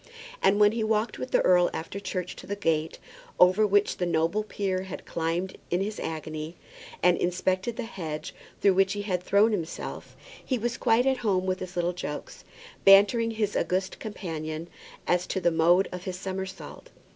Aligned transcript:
And 0.41 0.59
when 0.59 0.71
he 0.71 0.83
walked 0.83 1.19
with 1.19 1.29
the 1.29 1.41
earl 1.43 1.69
after 1.75 1.99
church 1.99 2.35
to 2.37 2.47
the 2.47 2.55
gate 2.55 2.97
over 3.39 3.67
which 3.67 3.97
the 3.97 4.07
noble 4.07 4.41
peer 4.41 4.81
had 4.81 5.05
climbed 5.05 5.59
in 5.69 5.79
his 5.79 5.99
agony, 5.99 6.55
and 7.03 7.19
inspected 7.19 7.75
the 7.75 7.83
hedge 7.83 8.33
through 8.61 8.73
which 8.73 8.93
he 8.93 9.03
had 9.03 9.21
thrown 9.21 9.51
himself, 9.51 10.17
he 10.43 10.57
was 10.57 10.75
quite 10.75 11.05
at 11.05 11.17
home 11.17 11.45
with 11.45 11.59
his 11.59 11.75
little 11.75 11.93
jokes, 11.93 12.43
bantering 12.83 13.29
his 13.29 13.55
august 13.55 13.99
companion 13.99 14.69
as 15.05 15.27
to 15.27 15.39
the 15.39 15.51
mode 15.51 15.87
of 15.91 16.05
his 16.05 16.17
somersault. 16.17 16.89